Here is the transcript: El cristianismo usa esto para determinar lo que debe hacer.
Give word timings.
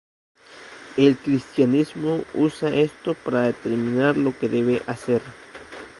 El 0.97 1.15
cristianismo 1.15 2.23
usa 2.33 2.69
esto 2.73 3.13
para 3.13 3.43
determinar 3.43 4.17
lo 4.17 4.35
que 4.35 4.49
debe 4.49 4.81
hacer. 4.87 5.21